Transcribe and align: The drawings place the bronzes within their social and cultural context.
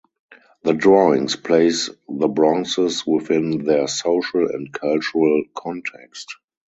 The 0.63 0.73
drawings 0.73 1.35
place 1.35 1.91
the 2.09 2.27
bronzes 2.27 3.05
within 3.05 3.65
their 3.65 3.87
social 3.87 4.47
and 4.49 4.73
cultural 4.73 5.43
context. 5.55 6.33